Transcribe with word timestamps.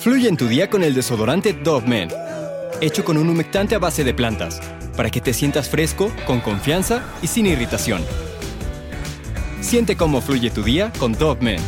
Fluye 0.00 0.30
en 0.30 0.38
tu 0.38 0.48
día 0.48 0.70
con 0.70 0.82
el 0.82 0.94
desodorante 0.94 1.52
Dove 1.52 1.86
Men, 1.86 2.08
hecho 2.80 3.04
con 3.04 3.18
un 3.18 3.28
humectante 3.28 3.74
a 3.74 3.78
base 3.78 4.02
de 4.02 4.14
plantas, 4.14 4.58
para 4.96 5.10
que 5.10 5.20
te 5.20 5.34
sientas 5.34 5.68
fresco, 5.68 6.10
con 6.26 6.40
confianza 6.40 7.04
y 7.20 7.26
sin 7.26 7.44
irritación. 7.44 8.02
Siente 9.60 9.98
cómo 9.98 10.22
fluye 10.22 10.48
tu 10.48 10.62
día 10.62 10.90
con 10.98 11.12
Dove 11.12 11.42
Men. 11.42 11.60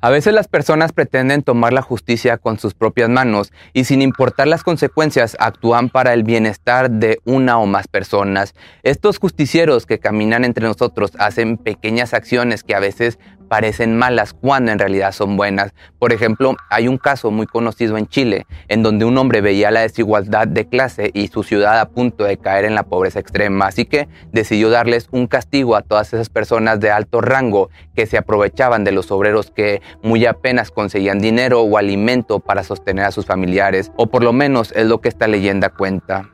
A 0.00 0.10
veces 0.10 0.34
las 0.34 0.48
personas 0.48 0.92
pretenden 0.92 1.42
tomar 1.42 1.72
la 1.72 1.80
justicia 1.80 2.36
con 2.36 2.58
sus 2.58 2.74
propias 2.74 3.08
manos 3.08 3.52
y 3.72 3.84
sin 3.84 4.02
importar 4.02 4.46
las 4.46 4.62
consecuencias 4.62 5.34
actúan 5.40 5.88
para 5.88 6.12
el 6.12 6.24
bienestar 6.24 6.90
de 6.90 7.20
una 7.24 7.58
o 7.58 7.64
más 7.64 7.88
personas. 7.88 8.54
Estos 8.82 9.18
justicieros 9.18 9.86
que 9.86 10.00
caminan 10.00 10.44
entre 10.44 10.66
nosotros 10.66 11.12
hacen 11.18 11.56
pequeñas 11.56 12.12
acciones 12.12 12.64
que 12.64 12.74
a 12.74 12.80
veces 12.80 13.18
parecen 13.54 13.96
malas 13.96 14.32
cuando 14.32 14.72
en 14.72 14.80
realidad 14.80 15.12
son 15.12 15.36
buenas. 15.36 15.74
Por 16.00 16.12
ejemplo, 16.12 16.56
hay 16.70 16.88
un 16.88 16.98
caso 16.98 17.30
muy 17.30 17.46
conocido 17.46 17.96
en 17.96 18.08
Chile, 18.08 18.48
en 18.66 18.82
donde 18.82 19.04
un 19.04 19.16
hombre 19.16 19.42
veía 19.42 19.70
la 19.70 19.82
desigualdad 19.82 20.48
de 20.48 20.66
clase 20.66 21.12
y 21.14 21.28
su 21.28 21.44
ciudad 21.44 21.78
a 21.78 21.88
punto 21.88 22.24
de 22.24 22.36
caer 22.36 22.64
en 22.64 22.74
la 22.74 22.82
pobreza 22.82 23.20
extrema, 23.20 23.68
así 23.68 23.84
que 23.84 24.08
decidió 24.32 24.70
darles 24.70 25.06
un 25.12 25.28
castigo 25.28 25.76
a 25.76 25.82
todas 25.82 26.12
esas 26.12 26.30
personas 26.30 26.80
de 26.80 26.90
alto 26.90 27.20
rango 27.20 27.70
que 27.94 28.06
se 28.06 28.18
aprovechaban 28.18 28.82
de 28.82 28.90
los 28.90 29.12
obreros 29.12 29.52
que 29.52 29.80
muy 30.02 30.26
apenas 30.26 30.72
conseguían 30.72 31.20
dinero 31.20 31.62
o 31.62 31.78
alimento 31.78 32.40
para 32.40 32.64
sostener 32.64 33.04
a 33.04 33.12
sus 33.12 33.24
familiares, 33.24 33.92
o 33.94 34.08
por 34.08 34.24
lo 34.24 34.32
menos 34.32 34.72
es 34.72 34.86
lo 34.86 35.00
que 35.00 35.08
esta 35.08 35.28
leyenda 35.28 35.68
cuenta. 35.68 36.33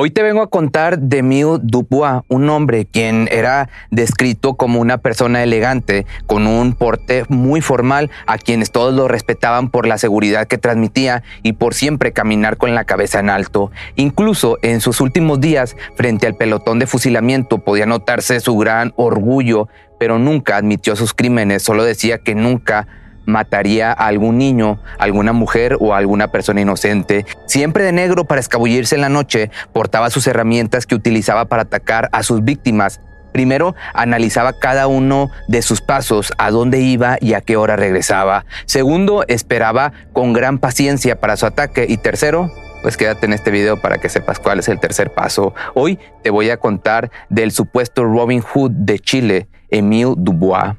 Hoy 0.00 0.12
te 0.12 0.22
vengo 0.22 0.42
a 0.42 0.46
contar 0.48 1.00
de 1.00 1.24
Miu 1.24 1.58
Dubois, 1.60 2.22
un 2.28 2.48
hombre 2.50 2.86
quien 2.86 3.28
era 3.32 3.68
descrito 3.90 4.54
como 4.54 4.80
una 4.80 4.98
persona 4.98 5.42
elegante, 5.42 6.06
con 6.26 6.46
un 6.46 6.74
porte 6.74 7.24
muy 7.28 7.60
formal, 7.60 8.08
a 8.28 8.38
quienes 8.38 8.70
todos 8.70 8.94
lo 8.94 9.08
respetaban 9.08 9.70
por 9.70 9.88
la 9.88 9.98
seguridad 9.98 10.46
que 10.46 10.56
transmitía 10.56 11.24
y 11.42 11.54
por 11.54 11.74
siempre 11.74 12.12
caminar 12.12 12.58
con 12.58 12.76
la 12.76 12.84
cabeza 12.84 13.18
en 13.18 13.28
alto. 13.28 13.72
Incluso 13.96 14.58
en 14.62 14.80
sus 14.80 15.00
últimos 15.00 15.40
días, 15.40 15.76
frente 15.96 16.28
al 16.28 16.36
pelotón 16.36 16.78
de 16.78 16.86
fusilamiento, 16.86 17.58
podía 17.58 17.86
notarse 17.86 18.38
su 18.38 18.56
gran 18.56 18.92
orgullo, 18.94 19.66
pero 19.98 20.20
nunca 20.20 20.58
admitió 20.58 20.94
sus 20.94 21.12
crímenes, 21.12 21.64
solo 21.64 21.82
decía 21.82 22.18
que 22.18 22.36
nunca 22.36 22.86
mataría 23.28 23.92
a 23.92 24.06
algún 24.06 24.38
niño, 24.38 24.80
alguna 24.98 25.32
mujer 25.32 25.76
o 25.78 25.94
alguna 25.94 26.28
persona 26.28 26.62
inocente. 26.62 27.26
Siempre 27.46 27.84
de 27.84 27.92
negro 27.92 28.24
para 28.24 28.40
escabullirse 28.40 28.94
en 28.94 29.02
la 29.02 29.08
noche, 29.08 29.50
portaba 29.72 30.10
sus 30.10 30.26
herramientas 30.26 30.86
que 30.86 30.94
utilizaba 30.94 31.44
para 31.44 31.62
atacar 31.62 32.08
a 32.12 32.22
sus 32.22 32.42
víctimas. 32.42 33.00
Primero, 33.32 33.74
analizaba 33.92 34.54
cada 34.54 34.86
uno 34.86 35.30
de 35.46 35.60
sus 35.60 35.82
pasos, 35.82 36.32
a 36.38 36.50
dónde 36.50 36.80
iba 36.80 37.18
y 37.20 37.34
a 37.34 37.42
qué 37.42 37.56
hora 37.56 37.76
regresaba. 37.76 38.46
Segundo, 38.64 39.24
esperaba 39.28 39.92
con 40.14 40.32
gran 40.32 40.58
paciencia 40.58 41.20
para 41.20 41.36
su 41.36 41.44
ataque. 41.44 41.84
Y 41.86 41.98
tercero, 41.98 42.50
pues 42.82 42.96
quédate 42.96 43.26
en 43.26 43.34
este 43.34 43.50
video 43.50 43.80
para 43.80 43.98
que 43.98 44.08
sepas 44.08 44.38
cuál 44.38 44.60
es 44.60 44.68
el 44.68 44.80
tercer 44.80 45.12
paso. 45.12 45.54
Hoy 45.74 45.98
te 46.22 46.30
voy 46.30 46.48
a 46.48 46.56
contar 46.56 47.10
del 47.28 47.52
supuesto 47.52 48.04
Robin 48.04 48.40
Hood 48.40 48.70
de 48.70 48.98
Chile, 48.98 49.48
Emile 49.68 50.14
Dubois. 50.16 50.74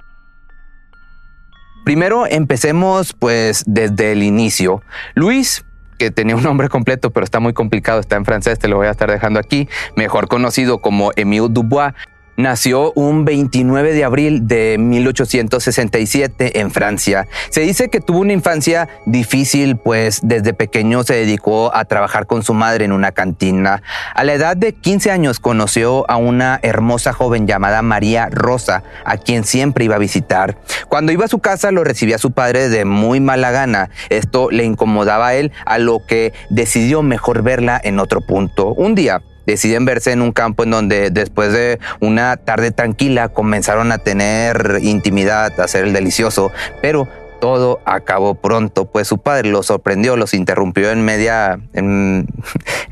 Primero 1.83 2.25
empecemos 2.27 3.13
pues 3.13 3.63
desde 3.65 4.11
el 4.11 4.23
inicio. 4.23 4.81
Luis 5.15 5.65
que 5.99 6.09
tenía 6.11 6.35
un 6.35 6.43
nombre 6.43 6.69
completo, 6.69 7.11
pero 7.11 7.25
está 7.25 7.39
muy 7.39 7.53
complicado, 7.53 7.99
está 7.99 8.15
en 8.15 8.25
francés, 8.25 8.57
te 8.57 8.67
lo 8.67 8.77
voy 8.77 8.87
a 8.87 8.91
estar 8.91 9.11
dejando 9.11 9.39
aquí, 9.39 9.67
mejor 9.95 10.27
conocido 10.29 10.79
como 10.79 11.11
Émile 11.15 11.47
Dubois, 11.49 11.93
Nació 12.39 12.93
un 12.93 13.25
29 13.25 13.91
de 13.91 14.05
abril 14.05 14.47
de 14.47 14.77
1867 14.79 16.61
en 16.61 16.71
Francia. 16.71 17.27
Se 17.49 17.59
dice 17.59 17.89
que 17.89 17.99
tuvo 17.99 18.19
una 18.19 18.31
infancia 18.31 18.87
difícil, 19.05 19.75
pues 19.75 20.21
desde 20.23 20.53
pequeño 20.53 21.03
se 21.03 21.15
dedicó 21.15 21.75
a 21.75 21.83
trabajar 21.83 22.27
con 22.27 22.41
su 22.41 22.53
madre 22.53 22.85
en 22.85 22.93
una 22.93 23.11
cantina. 23.11 23.83
A 24.15 24.23
la 24.23 24.35
edad 24.35 24.55
de 24.55 24.71
15 24.71 25.11
años 25.11 25.41
conoció 25.41 26.09
a 26.09 26.15
una 26.15 26.61
hermosa 26.63 27.11
joven 27.11 27.45
llamada 27.45 27.81
María 27.81 28.29
Rosa, 28.31 28.83
a 29.03 29.17
quien 29.17 29.43
siempre 29.43 29.83
iba 29.83 29.95
a 29.95 29.99
visitar. 29.99 30.55
Cuando 30.87 31.11
iba 31.11 31.25
a 31.25 31.27
su 31.27 31.39
casa 31.39 31.71
lo 31.71 31.83
recibía 31.83 32.19
su 32.19 32.31
padre 32.31 32.69
de 32.69 32.85
muy 32.85 33.19
mala 33.19 33.51
gana. 33.51 33.89
Esto 34.07 34.49
le 34.49 34.63
incomodaba 34.63 35.27
a 35.27 35.35
él, 35.35 35.51
a 35.65 35.77
lo 35.77 36.05
que 36.07 36.31
decidió 36.49 37.01
mejor 37.01 37.43
verla 37.43 37.81
en 37.83 37.99
otro 37.99 38.21
punto. 38.21 38.73
Un 38.75 38.95
día, 38.95 39.21
deciden 39.51 39.85
verse 39.85 40.11
en 40.11 40.21
un 40.21 40.31
campo 40.31 40.63
en 40.63 40.71
donde 40.71 41.09
después 41.09 41.51
de 41.53 41.79
una 41.99 42.37
tarde 42.37 42.71
tranquila 42.71 43.29
comenzaron 43.29 43.91
a 43.91 43.97
tener 43.97 44.79
intimidad, 44.81 45.59
a 45.59 45.63
hacer 45.63 45.85
el 45.85 45.93
delicioso, 45.93 46.51
pero 46.81 47.07
todo 47.39 47.79
acabó 47.85 48.35
pronto, 48.35 48.85
pues 48.85 49.07
su 49.07 49.17
padre 49.17 49.49
los 49.49 49.67
sorprendió, 49.67 50.15
los 50.17 50.33
interrumpió 50.33 50.91
en 50.91 51.03
media, 51.03 51.59
en, 51.73 52.27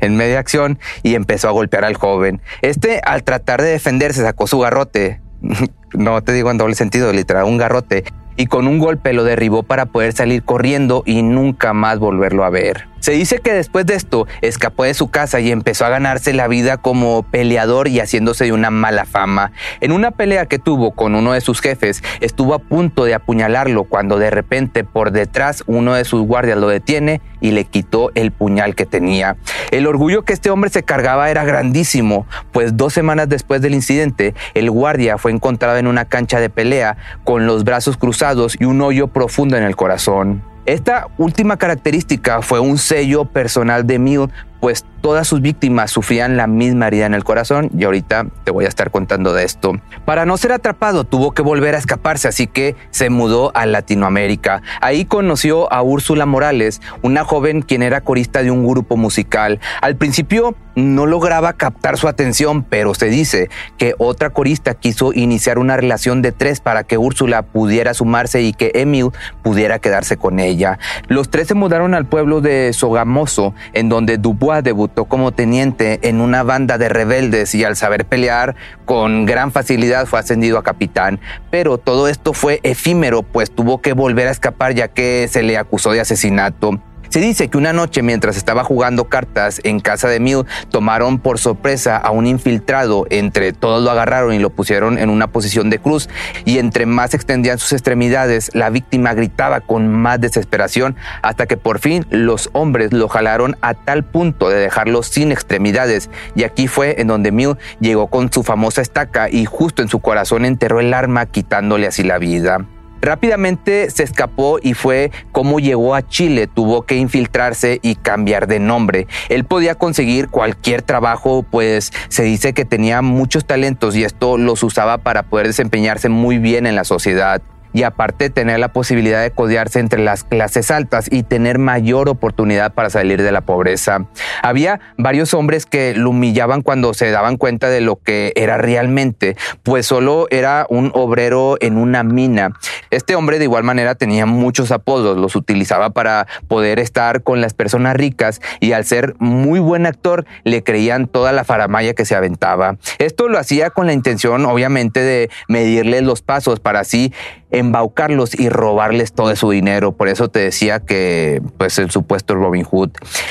media 0.00 0.38
acción 0.38 0.78
y 1.02 1.14
empezó 1.14 1.48
a 1.48 1.52
golpear 1.52 1.84
al 1.84 1.94
joven. 1.94 2.40
Este, 2.62 3.00
al 3.04 3.22
tratar 3.22 3.62
de 3.62 3.68
defenderse, 3.68 4.22
sacó 4.22 4.46
su 4.46 4.58
garrote. 4.58 5.20
No 5.94 6.22
te 6.22 6.32
digo 6.32 6.50
en 6.50 6.58
doble 6.58 6.74
sentido, 6.74 7.10
literal, 7.14 7.44
un 7.44 7.56
garrote. 7.56 8.04
Y 8.36 8.44
con 8.44 8.66
un 8.66 8.78
golpe 8.78 9.14
lo 9.14 9.24
derribó 9.24 9.62
para 9.62 9.86
poder 9.86 10.12
salir 10.12 10.42
corriendo 10.42 11.02
y 11.06 11.22
nunca 11.22 11.72
más 11.72 11.98
volverlo 11.98 12.44
a 12.44 12.50
ver. 12.50 12.88
Se 13.00 13.12
dice 13.12 13.38
que 13.38 13.52
después 13.52 13.86
de 13.86 13.94
esto 13.94 14.26
escapó 14.42 14.84
de 14.84 14.94
su 14.94 15.08
casa 15.08 15.40
y 15.40 15.50
empezó 15.50 15.84
a 15.86 15.88
ganarse 15.88 16.32
la 16.32 16.48
vida 16.48 16.76
como 16.76 17.22
peleador 17.22 17.88
y 17.88 18.00
haciéndose 18.00 18.44
de 18.44 18.52
una 18.52 18.70
mala 18.70 19.04
fama. 19.04 19.52
En 19.80 19.92
una 19.92 20.10
pelea 20.10 20.46
que 20.46 20.58
tuvo 20.58 20.90
con 20.90 21.14
uno 21.14 21.32
de 21.32 21.40
sus 21.40 21.60
jefes, 21.60 22.02
estuvo 22.20 22.54
a 22.54 22.58
punto 22.58 23.04
de 23.04 23.14
apuñalarlo 23.14 23.84
cuando 23.84 24.18
de 24.18 24.30
repente 24.30 24.84
por 24.84 25.12
detrás 25.12 25.62
uno 25.66 25.94
de 25.94 26.04
sus 26.04 26.22
guardias 26.22 26.58
lo 26.58 26.68
detiene 26.68 27.20
y 27.40 27.52
le 27.52 27.64
quitó 27.64 28.10
el 28.14 28.32
puñal 28.32 28.74
que 28.74 28.86
tenía. 28.86 29.36
El 29.70 29.86
orgullo 29.86 30.24
que 30.24 30.32
este 30.32 30.50
hombre 30.50 30.70
se 30.70 30.82
cargaba 30.82 31.30
era 31.30 31.44
grandísimo, 31.44 32.26
pues 32.52 32.76
dos 32.76 32.92
semanas 32.92 33.28
después 33.28 33.62
del 33.62 33.74
incidente, 33.74 34.34
el 34.54 34.70
guardia 34.70 35.18
fue 35.18 35.30
encontrado 35.30 35.78
en 35.78 35.86
una 35.86 36.04
cancha 36.04 36.40
de 36.40 36.50
pelea 36.50 36.96
con 37.24 37.46
los 37.46 37.64
brazos 37.64 37.96
cruzados 37.96 38.56
y 38.58 38.64
un 38.64 38.80
hoyo 38.80 39.08
profundo 39.08 39.56
en 39.56 39.62
el 39.62 39.76
corazón. 39.76 40.42
Esta 40.68 41.08
última 41.16 41.56
característica 41.56 42.42
fue 42.42 42.60
un 42.60 42.76
sello 42.76 43.24
personal 43.24 43.86
de 43.86 43.98
Mill, 43.98 44.28
pues 44.60 44.84
todas 45.00 45.28
sus 45.28 45.40
víctimas 45.40 45.90
sufrían 45.90 46.36
la 46.36 46.46
misma 46.46 46.88
herida 46.88 47.06
en 47.06 47.14
el 47.14 47.24
corazón 47.24 47.70
y 47.76 47.84
ahorita 47.84 48.26
te 48.44 48.50
voy 48.50 48.64
a 48.64 48.68
estar 48.68 48.90
contando 48.90 49.32
de 49.32 49.44
esto. 49.44 49.72
Para 50.04 50.26
no 50.26 50.36
ser 50.36 50.52
atrapado 50.52 51.04
tuvo 51.04 51.32
que 51.32 51.42
volver 51.42 51.74
a 51.74 51.78
escaparse, 51.78 52.28
así 52.28 52.46
que 52.46 52.74
se 52.90 53.10
mudó 53.10 53.52
a 53.54 53.66
Latinoamérica. 53.66 54.62
Ahí 54.80 55.04
conoció 55.04 55.72
a 55.72 55.82
Úrsula 55.82 56.26
Morales, 56.26 56.80
una 57.02 57.24
joven 57.24 57.62
quien 57.62 57.82
era 57.82 58.00
corista 58.00 58.42
de 58.42 58.50
un 58.50 58.66
grupo 58.66 58.96
musical. 58.96 59.60
Al 59.80 59.96
principio 59.96 60.56
no 60.74 61.06
lograba 61.06 61.54
captar 61.54 61.96
su 61.98 62.06
atención, 62.06 62.62
pero 62.62 62.94
se 62.94 63.06
dice 63.06 63.50
que 63.78 63.94
otra 63.98 64.30
corista 64.30 64.74
quiso 64.74 65.12
iniciar 65.12 65.58
una 65.58 65.76
relación 65.76 66.22
de 66.22 66.30
tres 66.30 66.60
para 66.60 66.84
que 66.84 66.98
Úrsula 66.98 67.42
pudiera 67.42 67.94
sumarse 67.94 68.42
y 68.42 68.52
que 68.52 68.70
Emil 68.74 69.10
pudiera 69.42 69.80
quedarse 69.80 70.16
con 70.16 70.38
ella. 70.38 70.78
Los 71.08 71.30
tres 71.30 71.48
se 71.48 71.54
mudaron 71.54 71.94
al 71.94 72.06
pueblo 72.06 72.40
de 72.40 72.72
Sogamoso, 72.72 73.54
en 73.72 73.88
donde 73.88 74.18
Dubois 74.18 74.47
debutó 74.62 75.04
como 75.04 75.32
teniente 75.32 76.00
en 76.08 76.20
una 76.20 76.42
banda 76.42 76.78
de 76.78 76.88
rebeldes 76.88 77.54
y 77.54 77.64
al 77.64 77.76
saber 77.76 78.04
pelear 78.04 78.56
con 78.84 79.26
gran 79.26 79.52
facilidad 79.52 80.06
fue 80.06 80.18
ascendido 80.18 80.58
a 80.58 80.62
capitán. 80.62 81.20
Pero 81.50 81.78
todo 81.78 82.08
esto 82.08 82.32
fue 82.32 82.60
efímero, 82.62 83.22
pues 83.22 83.50
tuvo 83.50 83.80
que 83.80 83.92
volver 83.92 84.28
a 84.28 84.32
escapar 84.32 84.74
ya 84.74 84.88
que 84.88 85.28
se 85.30 85.42
le 85.42 85.58
acusó 85.58 85.92
de 85.92 86.00
asesinato. 86.00 86.80
Se 87.08 87.20
dice 87.20 87.48
que 87.48 87.56
una 87.56 87.72
noche 87.72 88.02
mientras 88.02 88.36
estaba 88.36 88.64
jugando 88.64 89.04
cartas 89.04 89.60
en 89.64 89.80
casa 89.80 90.08
de 90.08 90.20
Mill, 90.20 90.44
tomaron 90.70 91.18
por 91.18 91.38
sorpresa 91.38 91.96
a 91.96 92.10
un 92.10 92.26
infiltrado, 92.26 93.06
entre 93.10 93.52
todos 93.52 93.82
lo 93.82 93.90
agarraron 93.90 94.34
y 94.34 94.38
lo 94.38 94.50
pusieron 94.50 94.98
en 94.98 95.08
una 95.08 95.28
posición 95.28 95.70
de 95.70 95.78
cruz. 95.78 96.08
Y 96.44 96.58
entre 96.58 96.86
más 96.86 97.14
extendían 97.14 97.58
sus 97.58 97.72
extremidades, 97.72 98.50
la 98.54 98.70
víctima 98.70 99.14
gritaba 99.14 99.60
con 99.60 99.88
más 99.88 100.20
desesperación 100.20 100.96
hasta 101.22 101.46
que 101.46 101.56
por 101.56 101.78
fin 101.78 102.06
los 102.10 102.50
hombres 102.52 102.92
lo 102.92 103.08
jalaron 103.08 103.56
a 103.62 103.74
tal 103.74 104.04
punto 104.04 104.48
de 104.48 104.58
dejarlo 104.58 105.02
sin 105.02 105.32
extremidades. 105.32 106.10
Y 106.34 106.44
aquí 106.44 106.68
fue 106.68 107.00
en 107.00 107.08
donde 107.08 107.32
Mill 107.32 107.56
llegó 107.80 108.08
con 108.08 108.32
su 108.32 108.42
famosa 108.42 108.82
estaca 108.82 109.28
y 109.30 109.44
justo 109.44 109.82
en 109.82 109.88
su 109.88 110.00
corazón 110.00 110.44
enterró 110.44 110.80
el 110.80 110.92
arma 110.92 111.26
quitándole 111.26 111.86
así 111.86 112.02
la 112.02 112.18
vida. 112.18 112.66
Rápidamente 113.00 113.90
se 113.90 114.02
escapó 114.02 114.58
y 114.62 114.74
fue 114.74 115.10
como 115.32 115.60
llegó 115.60 115.94
a 115.94 116.06
Chile, 116.06 116.46
tuvo 116.46 116.82
que 116.82 116.96
infiltrarse 116.96 117.78
y 117.82 117.94
cambiar 117.96 118.46
de 118.46 118.58
nombre. 118.58 119.06
Él 119.28 119.44
podía 119.44 119.74
conseguir 119.74 120.28
cualquier 120.28 120.82
trabajo, 120.82 121.44
pues 121.48 121.92
se 122.08 122.22
dice 122.22 122.52
que 122.52 122.64
tenía 122.64 123.02
muchos 123.02 123.44
talentos 123.44 123.96
y 123.96 124.04
esto 124.04 124.38
los 124.38 124.62
usaba 124.62 124.98
para 124.98 125.22
poder 125.24 125.46
desempeñarse 125.46 126.08
muy 126.08 126.38
bien 126.38 126.66
en 126.66 126.74
la 126.74 126.84
sociedad 126.84 127.42
y 127.78 127.84
aparte 127.84 128.28
tener 128.28 128.58
la 128.58 128.72
posibilidad 128.72 129.22
de 129.22 129.30
codearse 129.30 129.78
entre 129.78 130.02
las 130.02 130.24
clases 130.24 130.72
altas 130.72 131.06
y 131.12 131.22
tener 131.22 131.60
mayor 131.60 132.08
oportunidad 132.08 132.74
para 132.74 132.90
salir 132.90 133.22
de 133.22 133.30
la 133.30 133.42
pobreza. 133.42 134.08
Había 134.42 134.80
varios 134.96 135.32
hombres 135.32 135.64
que 135.64 135.94
lo 135.94 136.10
humillaban 136.10 136.62
cuando 136.62 136.92
se 136.92 137.12
daban 137.12 137.36
cuenta 137.36 137.68
de 137.68 137.80
lo 137.80 137.94
que 137.94 138.32
era 138.34 138.58
realmente, 138.58 139.36
pues 139.62 139.86
solo 139.86 140.26
era 140.30 140.66
un 140.68 140.90
obrero 140.92 141.56
en 141.60 141.76
una 141.76 142.02
mina. 142.02 142.50
Este 142.90 143.14
hombre 143.14 143.38
de 143.38 143.44
igual 143.44 143.62
manera 143.62 143.94
tenía 143.94 144.26
muchos 144.26 144.72
apodos, 144.72 145.16
los 145.16 145.36
utilizaba 145.36 145.90
para 145.90 146.26
poder 146.48 146.80
estar 146.80 147.22
con 147.22 147.40
las 147.40 147.54
personas 147.54 147.94
ricas 147.94 148.40
y 148.58 148.72
al 148.72 148.86
ser 148.86 149.14
muy 149.20 149.60
buen 149.60 149.86
actor 149.86 150.26
le 150.42 150.64
creían 150.64 151.06
toda 151.06 151.30
la 151.30 151.44
faramaya 151.44 151.94
que 151.94 152.04
se 152.04 152.16
aventaba. 152.16 152.76
Esto 152.98 153.28
lo 153.28 153.38
hacía 153.38 153.70
con 153.70 153.86
la 153.86 153.92
intención 153.92 154.46
obviamente 154.46 154.98
de 154.98 155.30
medirle 155.46 156.00
los 156.00 156.22
pasos 156.22 156.58
para 156.58 156.80
así 156.80 157.12
embaucarlos 157.50 158.38
y 158.38 158.48
robarles 158.48 159.12
todo 159.12 159.34
su 159.36 159.50
dinero. 159.50 159.92
Por 159.92 160.08
eso 160.08 160.28
te 160.28 160.40
decía 160.40 160.80
que, 160.80 161.42
pues, 161.56 161.78
el 161.78 161.90
supuesto 161.90 162.34
Robin 162.34 162.64
Hood. 162.64 162.90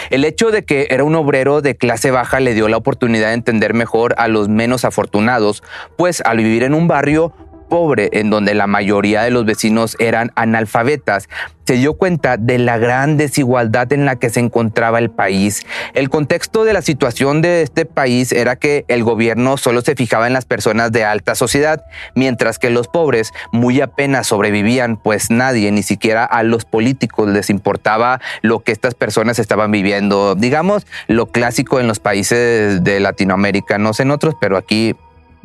El 0.10 0.26
hecho 0.26 0.52
de 0.52 0.64
que 0.64 0.88
era 0.90 1.04
un 1.04 1.16
obrero 1.16 1.62
de 1.62 1.76
clase 1.76 2.12
baja 2.12 2.40
le 2.40 2.54
dio 2.54 2.68
la 2.68 2.78
oportunidad 2.78 3.28
de 3.28 3.34
entender 3.34 3.74
mejor 3.74 4.16
a 4.18 4.28
los 4.28 4.50
menos 4.50 4.86
afortunados, 4.86 5.64
pues 5.98 6.22
al 6.22 6.38
vivir 6.38 6.64
en 6.64 6.74
un 6.74 6.88
barrio 6.88 7.34
pobre 7.68 8.10
en 8.14 8.30
donde 8.30 8.54
la 8.54 8.68
mayoría 8.68 9.24
de 9.24 9.32
los 9.32 9.46
vecinos 9.46 9.96
eran 10.00 10.32
analfabetas, 10.36 11.30
se 11.68 11.74
dio 11.74 11.96
cuenta 11.96 12.38
de 12.38 12.60
la 12.60 12.78
gran 12.78 13.18
desigualdad 13.18 13.92
en 13.92 14.06
la 14.06 14.16
que 14.16 14.30
se 14.30 14.40
encontraba 14.40 15.00
el 15.00 15.10
país. 15.10 15.66
El 15.94 16.10
contexto 16.10 16.64
de 16.64 16.72
la 16.72 16.82
situación 16.82 17.42
de 17.42 17.62
este 17.62 17.86
país 17.86 18.32
era 18.32 18.56
que 18.56 18.86
el 18.88 19.04
gobierno 19.04 19.58
solo 19.58 19.82
se 19.82 19.96
fijaba 19.96 20.28
en 20.28 20.34
las 20.34 20.46
personas 20.46 20.94
de 20.94 21.04
alta 21.04 21.36
sociedad, 21.36 21.84
mientras 22.16 22.58
que 22.58 22.70
los 22.70 22.88
pobres 22.88 23.34
muy 23.52 23.82
apenas 23.82 24.28
sobrevivían, 24.28 24.96
pues 24.96 25.30
nadie, 25.30 25.70
ni 25.74 25.84
siquiera 25.84 26.24
a 26.24 26.42
los 26.44 26.64
políticos 26.64 27.28
les 27.28 27.50
importaba 27.50 28.22
lo 28.42 28.60
que 28.60 28.72
estas 28.72 28.96
personas 28.96 29.38
estaban 29.38 29.70
viviendo. 29.70 30.36
Digamos, 30.36 30.88
lo 31.08 31.26
clásico 31.26 31.82
en 31.82 31.88
los 31.88 32.00
países 32.00 32.82
de 32.82 33.00
Latinoamérica, 33.02 33.78
no 33.78 33.94
sé 33.94 34.04
en 34.04 34.12
otros, 34.12 34.36
pero 34.40 34.56
aquí 34.56 34.96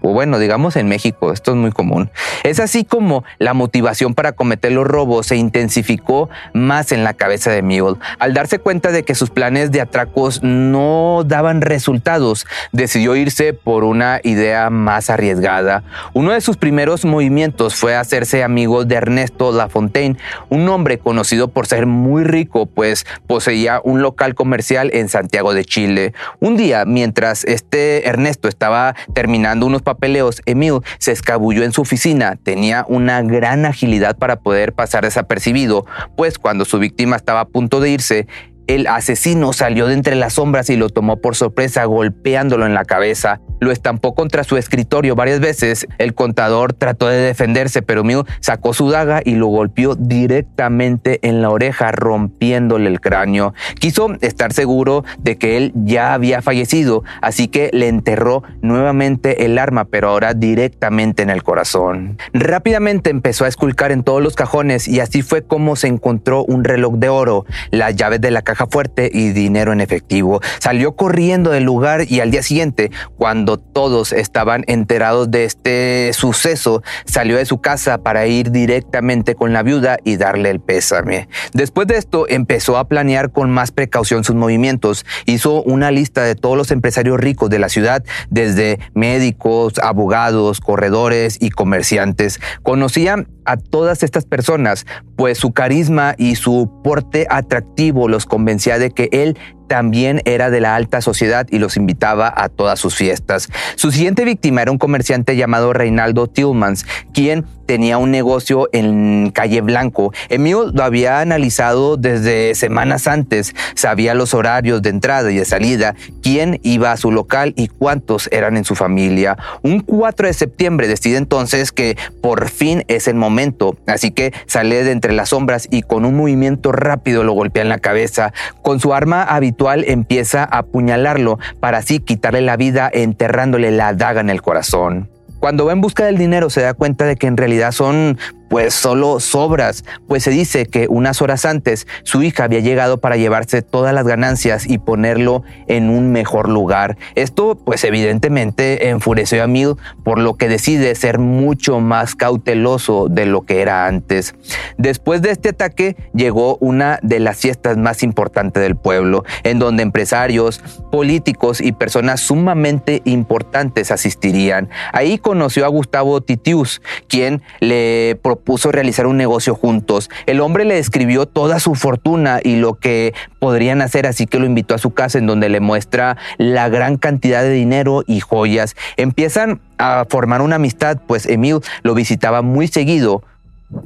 o 0.03 0.13
bueno, 0.13 0.39
digamos 0.39 0.77
en 0.77 0.89
México, 0.89 1.33
esto 1.33 1.53
es 1.53 1.57
muy 1.57 1.73
común. 1.73 2.11
Es 2.45 2.61
así 2.61 2.85
como 2.85 3.25
la 3.39 3.55
motivación 3.55 4.15
para 4.15 4.33
cometer 4.33 4.73
los 4.73 4.87
robos 4.87 5.27
se 5.27 5.37
intensificó 5.37 6.29
más 6.53 6.93
en 6.93 7.05
la 7.05 7.15
cabeza 7.15 7.51
de 7.51 7.63
Mule. 7.63 7.99
Al 8.19 8.35
darse 8.35 8.59
cuenta 8.59 8.93
de 8.93 9.05
que 9.05 9.15
sus 9.15 9.31
planes 9.31 9.71
de 9.71 9.81
atracos 9.81 10.43
no 10.43 11.23
daban 11.25 11.61
resultados, 11.61 12.47
decidió 12.73 13.17
irse 13.17 13.53
por 13.53 13.85
una 13.85 14.21
idea 14.23 14.71
más 14.71 15.11
arriesgada. 15.11 15.85
Uno 16.13 16.33
de 16.33 16.41
sus 16.41 16.57
primeros 16.57 17.05
movimientos 17.05 17.75
fue 17.75 17.95
hacerse 17.95 18.43
amigo 18.43 18.85
de 18.85 18.97
Ernesto 18.97 19.53
Lafontaine, 19.53 20.17
un 20.49 20.69
hombre 20.69 20.99
conocido 20.99 21.49
por 21.49 21.67
ser 21.67 21.87
muy 21.87 22.25
rico, 22.25 22.67
pues 22.67 23.07
poseía 23.27 23.81
un 23.85 24.03
local 24.03 24.35
comercial 24.35 24.91
en 24.93 25.09
Santiago 25.09 25.55
de 25.55 25.65
Chile. 25.65 26.15
Un 26.41 26.57
día, 26.57 26.85
mientras 26.85 27.45
este 27.45 28.09
Ernesto 28.09 28.49
estaba 28.49 28.95
terminando 29.15 29.67
unos 29.67 29.83
papeleos, 29.95 30.43
Emil 30.47 30.81
se 30.99 31.13
escabulló 31.13 31.65
en 31.65 31.73
su 31.73 31.83
oficina. 31.83 32.37
Tenía 32.43 32.85
una 32.89 33.23
gran 33.23 33.67
agilidad 33.67 34.17
para 34.17 34.37
poder 34.37 34.73
pasar 34.73 35.05
desapercibido, 35.05 35.87
pues 36.17 36.39
cuando 36.39 36.65
su 36.65 36.79
víctima 36.79 37.17
estaba 37.17 37.41
a 37.41 37.45
punto 37.45 37.81
de 37.81 37.91
irse, 37.91 38.27
el 38.75 38.87
asesino 38.87 39.53
salió 39.53 39.87
de 39.87 39.93
entre 39.93 40.15
las 40.15 40.35
sombras 40.35 40.71
y 40.71 40.77
lo 40.77 40.89
tomó 40.89 41.19
por 41.19 41.37
sorpresa 41.37 41.85
golpeándolo 41.85 42.65
en 42.65 42.73
la 42.73 42.87
cabeza. 42.87 43.39
Lo 43.61 43.71
estampó 43.71 44.15
contra 44.15 44.45
su 44.45 44.57
escritorio 44.57 45.15
varias 45.15 45.41
veces. 45.41 45.87
El 45.99 46.15
contador 46.15 46.73
trató 46.73 47.09
de 47.09 47.19
defenderse, 47.19 47.83
pero 47.83 48.03
Mill 48.03 48.25
sacó 48.41 48.73
su 48.73 48.91
daga 48.91 49.21
y 49.25 49.35
lo 49.35 49.49
golpeó 49.49 49.95
directamente 49.95 51.21
en 51.23 51.43
la 51.43 51.51
oreja, 51.51 51.93
rompiéndole 51.93 52.89
el 52.89 53.01
cráneo. 53.01 53.53
Quiso 53.79 54.09
estar 54.23 54.55
seguro 54.55 55.05
de 55.19 55.37
que 55.37 55.59
él 55.59 55.73
ya 55.75 56.15
había 56.15 56.41
fallecido, 56.41 57.05
así 57.21 57.49
que 57.49 57.69
le 57.75 57.89
enterró 57.89 58.43
nuevamente 58.63 59.45
el 59.45 59.59
arma, 59.59 59.85
pero 59.85 60.09
ahora 60.09 60.33
directamente 60.33 61.23
en 61.23 61.31
el 61.31 61.43
corazón. 61.43 62.17
Rápidamente 62.33 63.11
empezó 63.11 63.45
a 63.45 63.49
esculcar 63.49 63.93
en 63.93 64.03
todos 64.03 64.23
los 64.23 64.35
cajones 64.35 64.89
y 64.89 65.01
así 65.01 65.21
fue 65.21 65.43
como 65.43 65.77
se 65.77 65.89
encontró 65.89 66.43
un 66.45 66.65
reloj 66.65 66.95
de 66.95 67.11
oro, 67.11 67.45
las 67.71 67.95
llaves 67.95 68.21
de 68.23 68.31
la 68.31 68.41
caja 68.43 68.62
fuerte 68.67 69.11
y 69.13 69.31
dinero 69.31 69.73
en 69.73 69.81
efectivo. 69.81 70.41
Salió 70.59 70.97
corriendo 70.97 71.51
del 71.51 71.65
lugar 71.65 72.05
y 72.09 72.21
al 72.21 72.31
día 72.31 72.43
siguiente, 72.43 72.91
cuando 73.17 73.59
todos 73.59 74.13
estaban 74.13 74.65
enterados 74.67 75.31
de 75.31 75.45
este 75.45 76.11
suceso, 76.13 76.83
salió 77.05 77.37
de 77.37 77.47
su 77.47 77.61
casa 77.61 77.99
para 77.99 78.27
ir 78.27 78.51
directamente 78.51 79.35
con 79.35 79.53
la 79.53 79.63
viuda 79.63 79.99
y 80.05 80.17
darle 80.17 80.51
el 80.51 80.61
pésame. 80.61 81.29
Después 81.53 81.87
de 81.87 81.97
esto, 81.97 82.27
empezó 82.29 82.77
a 82.79 82.89
planear 82.89 83.33
con 83.33 83.51
más 83.51 83.71
precaución 83.71 84.25
sus 84.25 84.37
movimientos. 84.37 85.05
Hizo 85.27 85.63
una 85.63 85.91
lista 85.91 86.23
de 86.23 86.35
todos 86.35 86.57
los 86.57 86.71
empresarios 86.71 87.19
ricos 87.19 87.51
de 87.51 87.59
la 87.59 87.69
ciudad, 87.69 88.05
desde 88.31 88.79
médicos, 88.95 89.79
abogados, 89.79 90.61
corredores 90.61 91.39
y 91.41 91.51
comerciantes. 91.51 92.41
Conocía 92.63 93.27
a 93.45 93.57
todas 93.57 94.03
estas 94.03 94.25
personas, 94.25 94.87
pues 95.17 95.39
su 95.39 95.53
carisma 95.53 96.15
y 96.19 96.37
su 96.37 96.71
porte 96.83 97.27
atractivo 97.31 98.09
los 98.09 98.27
convencía 98.27 98.79
de 98.79 98.91
que 98.91 99.09
él 99.13 99.39
también 99.69 100.23
era 100.25 100.51
de 100.51 100.61
la 100.61 100.75
alta 100.75 101.01
sociedad 101.01 101.47
y 101.51 101.59
los 101.59 101.77
invitaba 101.77 102.33
a 102.35 102.49
todas 102.49 102.79
sus 102.79 102.95
fiestas. 102.95 103.49
Su 103.77 103.91
siguiente 103.93 104.25
víctima 104.25 104.63
era 104.63 104.71
un 104.71 104.79
comerciante 104.79 105.37
llamado 105.37 105.73
Reinaldo 105.73 106.27
Tillmans, 106.27 106.87
quien 107.13 107.45
tenía 107.67 107.97
un 107.99 108.11
negocio 108.11 108.69
en 108.73 109.31
Calle 109.33 109.61
Blanco. 109.61 110.13
Emil 110.29 110.73
lo 110.75 110.83
había 110.83 111.21
analizado 111.21 111.97
desde 111.97 112.55
semanas 112.55 113.07
antes, 113.07 113.55
sabía 113.75 114.15
los 114.15 114.35
horarios 114.35 114.83
de 114.83 114.91
entrada 114.91 115.31
y 115.31 115.37
de 115.37 115.45
salida, 115.45 115.95
quién 116.23 116.61
iba 116.63 116.93
a 116.93 116.97
su 116.97 117.11
local 117.11 117.55
y 117.57 117.69
cuántos 117.69 118.29
eran 118.33 118.57
en 118.57 118.65
su 118.65 118.75
familia. 118.75 119.37
Un 119.63 119.81
4 119.81 120.27
de 120.27 120.35
septiembre 120.35 120.89
decide 120.89 121.17
entonces 121.17 121.73
que 121.73 121.97
por 122.21 122.51
fin 122.51 122.85
es 122.89 123.09
el 123.09 123.15
momento, 123.15 123.77
así 123.87 124.11
que 124.11 124.35
sale 124.47 124.85
de 124.85 124.93
entre 124.93 125.13
las 125.13 125.31
sombras 125.31 125.69
y 125.71 125.83
con 125.83 126.05
un 126.05 126.17
movimiento 126.17 126.73
rápido 126.73 127.25
lo 127.25 127.33
golpea 127.33 127.63
en 127.63 127.69
la 127.69 127.79
cabeza. 127.79 128.33
Con 128.63 128.81
su 128.81 128.93
arma 128.93 129.23
habitual 129.23 129.52
empieza 129.87 130.43
a 130.45 130.59
apuñalarlo 130.59 131.39
para 131.61 131.79
así 131.79 132.01
quitarle 132.01 132.41
la 132.41 132.57
vida 132.57 132.91
enterrándole 132.93 133.71
la 133.71 133.95
daga 133.95 134.21
en 134.21 134.31
el 134.31 134.43
corazón. 134.43 135.11
Cuando 135.41 135.67
va 135.67 135.73
en 135.73 135.81
busca 135.81 136.05
del 136.05 136.19
dinero 136.19 136.51
se 136.51 136.61
da 136.61 136.73
cuenta 136.73 137.05
de 137.05 137.17
que 137.17 137.27
en 137.27 137.37
realidad 137.37 137.73
son 137.73 138.17
pues 138.53 138.75
solo 138.75 139.19
sobras, 139.19 139.83
pues 140.07 140.25
se 140.25 140.31
dice 140.31 140.67
que 140.67 140.87
unas 140.87 141.23
horas 141.23 141.47
antes 141.47 141.87
su 142.03 142.23
hija 142.23 142.45
había 142.45 142.61
llegado 142.61 143.01
para 143.01 143.17
llevarse 143.17 143.63
todas 143.63 143.95
las 143.95 144.07
ganancias 144.07 144.69
y 144.69 144.77
ponerlo 144.77 145.43
en 145.69 145.89
un 145.89 146.13
mejor 146.13 146.51
lugar. 146.51 146.99
Esto 147.15 147.55
pues 147.55 147.83
evidentemente 147.83 148.91
enfureció 148.91 149.43
a 149.43 149.47
Mill 149.47 149.77
por 150.05 150.19
lo 150.19 150.35
que 150.35 150.51
decide 150.51 150.95
ser 150.97 151.19
mucho 151.19 151.81
más 151.81 152.15
cauteloso 152.15 153.09
de 153.09 153.25
lo 153.25 153.41
que 153.41 153.63
era 153.63 153.87
antes. 153.87 154.35
Después 154.77 155.23
de 155.23 155.31
este 155.31 155.49
ataque 155.49 155.97
llegó 156.13 156.59
una 156.59 156.99
de 157.01 157.21
las 157.21 157.39
fiestas 157.39 157.79
más 157.79 158.03
importantes 158.03 158.63
del 158.63 158.77
pueblo, 158.77 159.25
en 159.45 159.61
donde 159.61 159.83
empresarios, 159.83 160.61
políticos 160.91 161.63
y 161.63 161.73
personas 161.73 162.21
sumamente 162.21 163.01
importantes 163.07 163.91
asistirían. 163.91 164.69
Ahí 164.93 165.17
conoció 165.17 165.65
a 165.65 165.69
Gustavo 165.69 166.21
Titius, 166.21 166.83
quien 167.09 167.41
le 167.61 168.21
propuso 168.23 168.42
puso 168.45 168.73
realizar 168.73 169.07
un 169.07 169.17
negocio 169.17 169.55
juntos. 169.55 170.11
El 170.27 170.41
hombre 170.41 170.65
le 170.65 170.75
describió 170.75 171.27
toda 171.27 171.61
su 171.61 171.75
fortuna 171.75 172.41
y 172.43 172.57
lo 172.57 172.75
que 172.75 173.15
podrían 173.39 173.83
hacer, 173.83 174.07
así 174.07 174.27
que 174.27 174.39
lo 174.39 174.47
invitó 174.47 174.75
a 174.75 174.79
su 174.79 174.93
casa 174.93 175.19
en 175.19 175.27
donde 175.27 175.49
le 175.49 175.61
muestra 175.61 176.17
la 176.39 176.69
gran 176.69 176.97
cantidad 176.97 177.43
de 177.43 177.51
dinero 177.51 178.03
y 178.07 178.21
joyas. 178.21 178.77
Empiezan 178.97 179.61
a 179.79 180.07
formar 180.09 180.43
una 180.43 180.57
amistad, 180.57 180.99
pues 181.07 181.27
Emil 181.27 181.61
lo 181.83 181.95
visitaba 181.95 182.43
muy 182.43 182.69
seguido. 182.69 183.23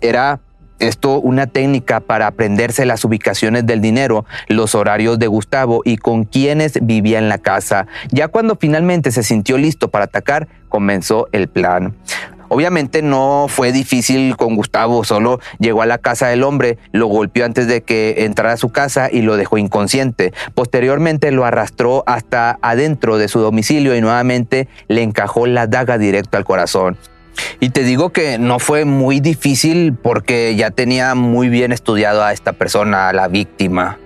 Era 0.01 0.41
esto 0.79 1.21
una 1.21 1.47
técnica 1.47 2.01
para 2.01 2.27
aprenderse 2.27 2.85
las 2.85 3.05
ubicaciones 3.05 3.67
del 3.67 3.81
dinero, 3.81 4.27
los 4.49 4.75
horarios 4.75 5.19
de 5.19 5.27
Gustavo 5.27 5.81
y 5.85 5.97
con 5.97 6.25
quienes 6.25 6.79
vivía 6.83 7.19
en 7.19 7.29
la 7.29 7.39
casa. 7.39 7.87
Ya 8.11 8.29
cuando 8.29 8.57
finalmente 8.57 9.11
se 9.11 9.23
sintió 9.23 9.57
listo 9.57 9.89
para 9.89 10.05
atacar, 10.05 10.49
comenzó 10.69 11.29
el 11.33 11.49
plan. 11.49 11.95
Obviamente 12.49 13.03
no 13.03 13.47
fue 13.49 13.73
difícil 13.73 14.37
con 14.37 14.57
Gustavo, 14.57 15.05
solo 15.05 15.41
llegó 15.59 15.83
a 15.83 15.87
la 15.87 15.99
casa 15.99 16.29
del 16.29 16.43
hombre, 16.43 16.79
lo 16.93 17.07
golpeó 17.07 17.45
antes 17.45 17.67
de 17.67 17.83
que 17.83 18.25
entrara 18.25 18.53
a 18.53 18.57
su 18.57 18.71
casa 18.71 19.09
y 19.11 19.23
lo 19.23 19.37
dejó 19.37 19.59
inconsciente. 19.59 20.33
Posteriormente 20.55 21.31
lo 21.31 21.45
arrastró 21.45 22.05
hasta 22.07 22.59
adentro 22.63 23.19
de 23.19 23.29
su 23.29 23.41
domicilio 23.41 23.97
y 23.97 24.01
nuevamente 24.01 24.69
le 24.89 25.03
encajó 25.03 25.47
la 25.47 25.67
daga 25.67 25.99
directo 25.99 26.37
al 26.37 26.45
corazón. 26.45 26.97
Y 27.61 27.71
te 27.71 27.83
digo 27.83 28.11
que 28.11 28.39
no 28.39 28.59
fue 28.59 28.85
muy 28.85 29.21
difícil 29.21 29.95
porque 29.95 30.55
ya 30.57 30.71
tenía 30.71 31.15
muy 31.15 31.49
bien 31.49 31.73
estudiado 31.73 32.25
a 32.25 32.33
esta 32.33 32.53
persona, 32.53 33.09
a 33.09 33.13
la 33.13 33.29
víctima. 33.29 33.99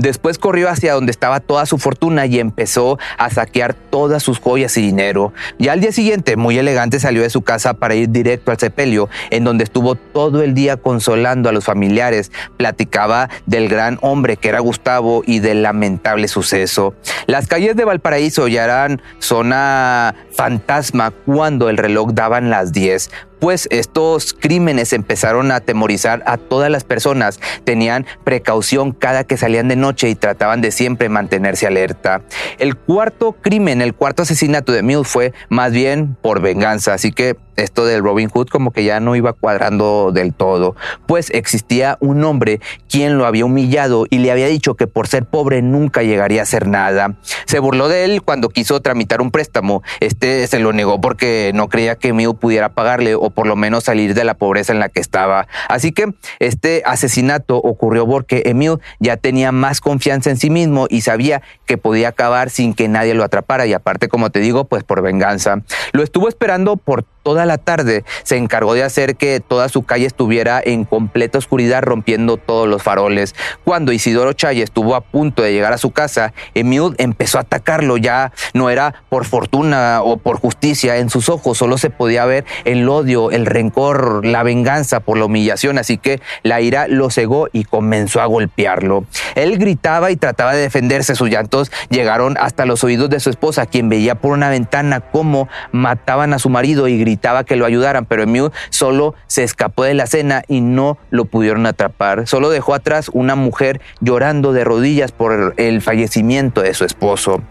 Después 0.00 0.38
corrió 0.38 0.70
hacia 0.70 0.94
donde 0.94 1.10
estaba 1.10 1.40
toda 1.40 1.66
su 1.66 1.76
fortuna 1.76 2.24
y 2.24 2.40
empezó 2.40 2.98
a 3.18 3.28
saquear 3.28 3.74
todas 3.74 4.22
sus 4.22 4.38
joyas 4.38 4.74
y 4.78 4.80
dinero. 4.80 5.34
Y 5.58 5.68
al 5.68 5.80
día 5.80 5.92
siguiente, 5.92 6.36
muy 6.36 6.56
elegante, 6.56 6.98
salió 6.98 7.20
de 7.20 7.28
su 7.28 7.42
casa 7.42 7.74
para 7.74 7.94
ir 7.94 8.08
directo 8.08 8.50
al 8.50 8.58
sepelio, 8.58 9.10
en 9.28 9.44
donde 9.44 9.64
estuvo 9.64 9.96
todo 9.96 10.42
el 10.42 10.54
día 10.54 10.78
consolando 10.78 11.50
a 11.50 11.52
los 11.52 11.66
familiares. 11.66 12.32
Platicaba 12.56 13.28
del 13.44 13.68
gran 13.68 13.98
hombre 14.00 14.38
que 14.38 14.48
era 14.48 14.60
Gustavo 14.60 15.22
y 15.26 15.40
del 15.40 15.62
lamentable 15.62 16.28
suceso. 16.28 16.94
Las 17.26 17.46
calles 17.46 17.76
de 17.76 17.84
Valparaíso 17.84 18.48
ya 18.48 18.64
eran 18.64 19.02
zona 19.18 20.14
fantasma 20.32 21.10
cuando 21.10 21.68
el 21.68 21.76
reloj 21.76 22.12
daban 22.12 22.48
las 22.48 22.72
10 22.72 23.10
pues 23.40 23.66
estos 23.70 24.34
crímenes 24.34 24.92
empezaron 24.92 25.50
a 25.50 25.56
atemorizar 25.56 26.22
a 26.26 26.36
todas 26.36 26.70
las 26.70 26.84
personas. 26.84 27.40
Tenían 27.64 28.06
precaución 28.24 28.92
cada 28.92 29.24
que 29.24 29.36
salían 29.36 29.68
de 29.68 29.76
noche 29.76 30.08
y 30.08 30.14
trataban 30.14 30.60
de 30.60 30.70
siempre 30.70 31.08
mantenerse 31.08 31.66
alerta. 31.66 32.22
El 32.58 32.76
cuarto 32.76 33.32
crimen, 33.32 33.82
el 33.82 33.94
cuarto 33.94 34.22
asesinato 34.22 34.72
de 34.72 34.82
Mills 34.82 35.08
fue 35.08 35.32
más 35.48 35.72
bien 35.72 36.16
por 36.20 36.40
venganza, 36.40 36.94
así 36.94 37.12
que 37.12 37.36
esto 37.60 37.84
del 37.84 38.02
Robin 38.02 38.28
Hood 38.28 38.48
como 38.48 38.72
que 38.72 38.84
ya 38.84 39.00
no 39.00 39.16
iba 39.16 39.32
cuadrando 39.32 40.10
del 40.12 40.34
todo, 40.34 40.76
pues 41.06 41.30
existía 41.30 41.96
un 42.00 42.24
hombre 42.24 42.60
quien 42.88 43.18
lo 43.18 43.26
había 43.26 43.44
humillado 43.44 44.06
y 44.10 44.18
le 44.18 44.32
había 44.32 44.46
dicho 44.46 44.74
que 44.74 44.86
por 44.86 45.08
ser 45.08 45.26
pobre 45.26 45.62
nunca 45.62 46.02
llegaría 46.02 46.40
a 46.40 46.42
hacer 46.44 46.66
nada. 46.66 47.16
Se 47.46 47.58
burló 47.58 47.88
de 47.88 48.04
él 48.04 48.22
cuando 48.22 48.48
quiso 48.48 48.80
tramitar 48.80 49.20
un 49.20 49.30
préstamo. 49.30 49.82
Este 50.00 50.46
se 50.46 50.58
lo 50.58 50.72
negó 50.72 51.00
porque 51.00 51.52
no 51.54 51.68
creía 51.68 51.96
que 51.96 52.12
Mew 52.12 52.34
pudiera 52.34 52.70
pagarle 52.70 53.14
o 53.14 53.30
por 53.30 53.46
lo 53.46 53.56
menos 53.56 53.84
salir 53.84 54.14
de 54.14 54.24
la 54.24 54.34
pobreza 54.34 54.72
en 54.72 54.80
la 54.80 54.88
que 54.88 55.00
estaba. 55.00 55.46
Así 55.68 55.92
que 55.92 56.12
este 56.38 56.82
asesinato 56.84 57.56
ocurrió 57.56 58.06
porque 58.06 58.42
Emil 58.46 58.78
ya 58.98 59.16
tenía 59.16 59.52
más 59.52 59.80
confianza 59.80 60.30
en 60.30 60.36
sí 60.36 60.50
mismo 60.50 60.86
y 60.88 61.02
sabía 61.02 61.42
que 61.66 61.78
podía 61.78 62.08
acabar 62.08 62.50
sin 62.50 62.74
que 62.74 62.88
nadie 62.88 63.14
lo 63.14 63.24
atrapara 63.24 63.66
y 63.66 63.72
aparte, 63.72 64.08
como 64.08 64.30
te 64.30 64.40
digo, 64.40 64.64
pues 64.64 64.84
por 64.84 65.02
venganza. 65.02 65.62
Lo 65.92 66.02
estuvo 66.02 66.28
esperando 66.28 66.76
por 66.76 67.04
toda 67.22 67.46
la 67.46 67.49
tarde 67.58 68.04
se 68.22 68.36
encargó 68.36 68.74
de 68.74 68.82
hacer 68.82 69.16
que 69.16 69.40
toda 69.40 69.68
su 69.68 69.82
calle 69.82 70.06
estuviera 70.06 70.60
en 70.64 70.84
completa 70.84 71.38
oscuridad 71.38 71.82
rompiendo 71.82 72.36
todos 72.36 72.68
los 72.68 72.82
faroles. 72.82 73.34
Cuando 73.64 73.92
Isidoro 73.92 74.32
Chay 74.32 74.62
estuvo 74.62 74.94
a 74.94 75.00
punto 75.00 75.42
de 75.42 75.52
llegar 75.52 75.72
a 75.72 75.78
su 75.78 75.90
casa, 75.90 76.32
Emil 76.54 76.94
empezó 76.98 77.38
a 77.38 77.42
atacarlo. 77.42 77.96
Ya 77.96 78.32
no 78.54 78.70
era 78.70 78.94
por 79.08 79.24
fortuna 79.24 80.00
o 80.02 80.16
por 80.16 80.38
justicia 80.38 80.96
en 80.98 81.10
sus 81.10 81.28
ojos, 81.28 81.58
solo 81.58 81.78
se 81.78 81.90
podía 81.90 82.24
ver 82.24 82.44
el 82.64 82.88
odio, 82.88 83.30
el 83.30 83.46
rencor, 83.46 84.24
la 84.24 84.42
venganza 84.42 85.00
por 85.00 85.18
la 85.18 85.24
humillación. 85.24 85.78
Así 85.78 85.98
que 85.98 86.20
la 86.42 86.60
ira 86.60 86.88
lo 86.88 87.10
cegó 87.10 87.48
y 87.52 87.64
comenzó 87.64 88.20
a 88.20 88.26
golpearlo. 88.26 89.04
Él 89.34 89.58
gritaba 89.58 90.10
y 90.10 90.16
trataba 90.16 90.54
de 90.54 90.62
defenderse. 90.62 91.14
Sus 91.14 91.30
llantos 91.30 91.70
llegaron 91.88 92.36
hasta 92.38 92.66
los 92.66 92.84
oídos 92.84 93.10
de 93.10 93.20
su 93.20 93.30
esposa, 93.30 93.66
quien 93.66 93.88
veía 93.88 94.14
por 94.14 94.32
una 94.32 94.50
ventana 94.50 95.00
cómo 95.00 95.48
mataban 95.72 96.32
a 96.32 96.38
su 96.38 96.48
marido 96.48 96.88
y 96.88 96.98
gritaba 96.98 97.39
que 97.44 97.56
lo 97.56 97.66
ayudaran, 97.66 98.06
pero 98.06 98.26
Mew 98.26 98.50
solo 98.70 99.14
se 99.26 99.42
escapó 99.42 99.84
de 99.84 99.94
la 99.94 100.06
cena 100.06 100.42
y 100.48 100.60
no 100.60 100.98
lo 101.10 101.24
pudieron 101.24 101.66
atrapar. 101.66 102.26
Solo 102.26 102.50
dejó 102.50 102.74
atrás 102.74 103.10
una 103.12 103.34
mujer 103.34 103.80
llorando 104.00 104.52
de 104.52 104.64
rodillas 104.64 105.12
por 105.12 105.54
el 105.56 105.82
fallecimiento 105.82 106.62
de 106.62 106.74
su 106.74 106.84
esposo. 106.84 107.42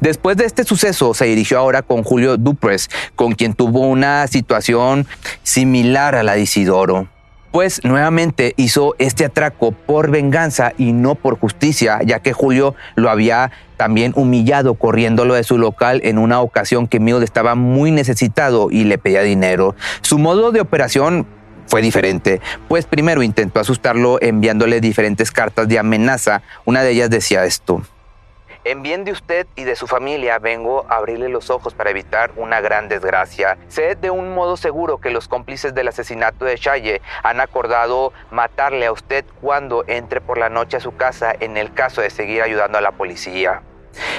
Después 0.00 0.36
de 0.36 0.44
este 0.44 0.64
suceso, 0.64 1.14
se 1.14 1.26
dirigió 1.26 1.58
ahora 1.58 1.82
con 1.82 2.02
Julio 2.02 2.36
Dupres, 2.36 2.90
con 3.16 3.32
quien 3.32 3.54
tuvo 3.54 3.80
una 3.80 4.26
situación 4.26 5.06
similar 5.42 6.14
a 6.14 6.22
la 6.22 6.34
de 6.34 6.42
Isidoro 6.42 7.08
pues 7.58 7.80
nuevamente 7.82 8.54
hizo 8.56 8.94
este 9.00 9.24
atraco 9.24 9.72
por 9.72 10.12
venganza 10.12 10.74
y 10.78 10.92
no 10.92 11.16
por 11.16 11.40
justicia, 11.40 11.98
ya 12.06 12.20
que 12.20 12.32
Julio 12.32 12.76
lo 12.94 13.10
había 13.10 13.50
también 13.76 14.12
humillado 14.14 14.74
corriéndolo 14.74 15.34
de 15.34 15.42
su 15.42 15.58
local 15.58 16.00
en 16.04 16.18
una 16.18 16.40
ocasión 16.40 16.86
que 16.86 17.00
Mild 17.00 17.24
estaba 17.24 17.56
muy 17.56 17.90
necesitado 17.90 18.68
y 18.70 18.84
le 18.84 18.96
pedía 18.96 19.22
dinero. 19.22 19.74
Su 20.02 20.20
modo 20.20 20.52
de 20.52 20.60
operación 20.60 21.26
fue 21.66 21.82
diferente, 21.82 22.40
pues 22.68 22.86
primero 22.86 23.24
intentó 23.24 23.58
asustarlo 23.58 24.18
enviándole 24.22 24.80
diferentes 24.80 25.32
cartas 25.32 25.66
de 25.66 25.80
amenaza. 25.80 26.42
Una 26.64 26.84
de 26.84 26.92
ellas 26.92 27.10
decía 27.10 27.44
esto. 27.44 27.82
En 28.68 28.82
bien 28.82 29.04
de 29.04 29.12
usted 29.12 29.46
y 29.56 29.64
de 29.64 29.76
su 29.76 29.86
familia 29.86 30.38
vengo 30.38 30.84
a 30.90 30.96
abrirle 30.96 31.30
los 31.30 31.48
ojos 31.48 31.72
para 31.72 31.88
evitar 31.88 32.32
una 32.36 32.60
gran 32.60 32.90
desgracia. 32.90 33.56
Sé 33.68 33.94
de 33.94 34.10
un 34.10 34.34
modo 34.34 34.58
seguro 34.58 34.98
que 34.98 35.08
los 35.08 35.26
cómplices 35.26 35.74
del 35.74 35.88
asesinato 35.88 36.44
de 36.44 36.56
Shaye 36.56 37.00
han 37.22 37.40
acordado 37.40 38.12
matarle 38.30 38.84
a 38.84 38.92
usted 38.92 39.24
cuando 39.40 39.84
entre 39.86 40.20
por 40.20 40.36
la 40.36 40.50
noche 40.50 40.76
a 40.76 40.80
su 40.80 40.94
casa 40.94 41.34
en 41.40 41.56
el 41.56 41.72
caso 41.72 42.02
de 42.02 42.10
seguir 42.10 42.42
ayudando 42.42 42.76
a 42.76 42.82
la 42.82 42.92
policía. 42.92 43.62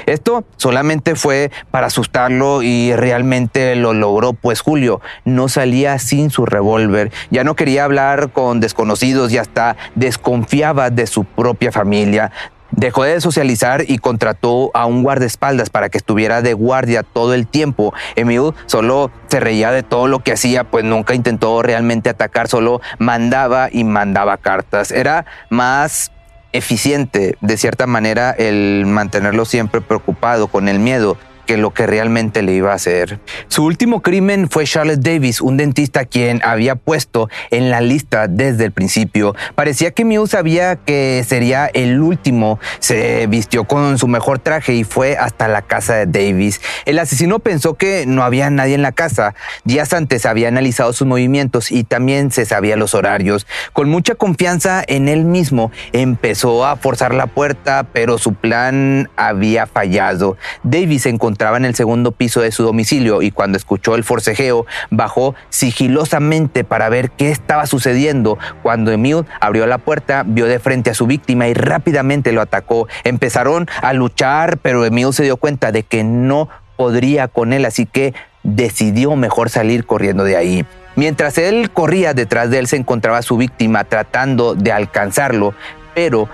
Esto 0.08 0.44
solamente 0.58 1.14
fue 1.14 1.52
para 1.70 1.86
asustarlo 1.86 2.64
y 2.64 2.96
realmente 2.96 3.76
lo 3.76 3.94
logró, 3.94 4.34
pues 4.34 4.62
Julio 4.62 5.00
no 5.26 5.48
salía 5.48 6.00
sin 6.00 6.32
su 6.32 6.48
revólver, 6.48 7.12
ya 7.30 7.44
no 7.44 7.56
quería 7.56 7.84
hablar 7.84 8.32
con 8.32 8.60
desconocidos 8.60 9.32
y 9.32 9.38
hasta 9.38 9.78
desconfiaba 9.94 10.90
de 10.90 11.06
su 11.06 11.24
propia 11.24 11.72
familia. 11.72 12.32
Dejó 12.72 13.04
de 13.04 13.20
socializar 13.22 13.84
y 13.88 13.98
contrató 13.98 14.72
a 14.74 14.86
un 14.86 15.04
guardaespaldas 15.04 15.70
para 15.70 15.90
que 15.90 15.98
estuviera 15.98 16.42
de 16.42 16.54
guardia 16.54 17.04
todo 17.04 17.34
el 17.34 17.48
tiempo. 17.48 17.94
Emil 18.16 18.54
solo 18.68 19.12
se 19.28 19.40
reía 19.40 19.72
de 19.72 19.84
todo 19.84 20.08
lo 20.08 20.20
que 20.20 20.34
hacía, 20.34 20.64
pues 20.64 20.84
nunca 20.84 21.14
intentó 21.14 21.62
realmente 21.62 22.10
atacar, 22.10 22.48
solo 22.48 22.82
mandaba 22.98 23.70
y 23.72 23.84
mandaba 23.84 24.38
cartas. 24.38 24.92
Era 24.92 25.26
más 25.50 26.12
eficiente, 26.52 27.38
de 27.42 27.58
cierta 27.58 27.86
manera, 27.86 28.32
el 28.32 28.86
mantenerlo 28.86 29.46
siempre 29.46 29.82
preocupado 29.82 30.48
con 30.48 30.68
el 30.68 30.80
miedo 30.80 31.18
que 31.50 31.58
lo 31.58 31.72
que 31.72 31.88
realmente 31.88 32.44
le 32.44 32.52
iba 32.52 32.74
a 32.74 32.76
hacer. 32.76 33.20
Su 33.48 33.64
último 33.66 34.04
crimen 34.04 34.52
fue 34.52 34.66
Charlotte 34.66 35.00
Davis, 35.00 35.42
un 35.42 35.58
dentista 35.58 36.06
quien 36.06 36.42
había 36.44 36.76
puesto 36.76 37.28
en 37.50 37.72
la 37.72 37.82
lista 37.82 38.28
desde 38.28 38.66
el 38.66 38.72
principio. 38.72 39.34
Parecía 39.56 39.90
que 39.90 40.06
Mew 40.06 40.28
sabía 40.28 40.76
que 40.76 41.26
sería 41.28 41.66
el 41.66 42.02
último. 42.02 42.60
Se 42.78 43.26
vistió 43.26 43.64
con 43.64 43.98
su 43.98 44.08
mejor 44.08 44.38
traje 44.38 44.76
y 44.76 44.84
fue 44.84 45.18
hasta 45.18 45.48
la 45.48 45.64
casa 45.64 45.96
de 45.96 46.06
Davis. 46.06 46.62
El 46.86 47.00
asesino 47.00 47.40
pensó 47.40 47.74
que 47.74 48.06
no 48.06 48.22
había 48.22 48.52
nadie 48.52 48.76
en 48.76 48.84
la 48.84 48.92
casa. 48.92 49.34
Días 49.64 49.92
antes 49.94 50.28
había 50.28 50.50
analizado 50.50 50.94
sus 50.94 51.08
movimientos 51.08 51.72
y 51.72 51.84
también 51.84 52.30
se 52.30 52.46
sabía 52.46 52.76
los 52.76 52.94
horarios. 52.94 53.48
Con 53.74 53.90
mucha 53.90 54.14
confianza 54.14 54.84
en 54.86 55.10
él 55.10 55.26
mismo, 55.26 55.72
empezó 55.94 56.68
a 56.68 56.76
forzar 56.76 57.16
la 57.16 57.26
puerta, 57.26 57.88
pero 57.92 58.20
su 58.20 58.36
plan 58.36 59.10
había 59.16 59.66
fallado. 59.66 60.38
Davis 60.62 61.08
encontró 61.08 61.39
encontraba 61.40 61.56
en 61.56 61.64
el 61.64 61.76
segundo 61.76 62.12
piso 62.12 62.42
de 62.42 62.52
su 62.52 62.64
domicilio 62.64 63.22
y 63.22 63.32
cuando 63.32 63.58
escuchó 63.58 63.96
el 63.96 64.04
forcejeo 64.04 64.66
bajó 64.90 65.36
sigilosamente 65.48 66.66
para 66.66 66.90
ver 66.90 67.12
qué 67.12 67.32
estaba 67.32 67.66
sucediendo. 67.66 68.38
Cuando 68.62 68.92
Emil 68.92 69.24
abrió 69.40 69.66
la 69.66 69.78
puerta, 69.78 70.24
vio 70.26 70.48
de 70.48 70.60
frente 70.60 70.90
a 70.90 70.94
su 70.94 71.08
víctima 71.08 71.48
y 71.48 71.54
rápidamente 71.54 72.34
lo 72.34 72.42
atacó. 72.42 72.90
Empezaron 73.06 73.70
a 73.82 73.94
luchar, 73.94 74.58
pero 74.58 74.84
Emil 74.84 75.14
se 75.14 75.24
dio 75.24 75.38
cuenta 75.38 75.72
de 75.72 75.84
que 75.84 76.04
no 76.04 76.50
podría 76.76 77.30
con 77.30 77.54
él, 77.54 77.64
así 77.64 77.86
que 77.86 78.14
decidió 78.44 79.16
mejor 79.16 79.50
salir 79.50 79.86
corriendo 79.86 80.26
de 80.26 80.36
ahí. 80.36 80.66
Mientras 80.98 81.38
él 81.38 81.72
corría 81.72 82.14
detrás 82.14 82.50
de 82.50 82.60
él 82.60 82.68
se 82.68 82.76
encontraba 82.76 83.22
su 83.22 83.38
víctima 83.38 83.86
tratando 83.86 84.56
de 84.56 84.74
alcanzarlo, 84.74 85.54
pero 85.96 86.28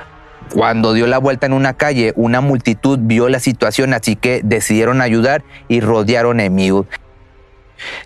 cuando 0.53 0.93
dio 0.93 1.07
la 1.07 1.17
vuelta 1.17 1.45
en 1.45 1.53
una 1.53 1.73
calle, 1.73 2.13
una 2.15 2.41
multitud 2.41 2.99
vio 3.01 3.29
la 3.29 3.39
situación, 3.39 3.93
así 3.93 4.15
que 4.15 4.41
decidieron 4.43 5.01
ayudar 5.01 5.43
y 5.67 5.81
rodearon 5.81 6.39
a 6.39 6.45
Emil. 6.45 6.85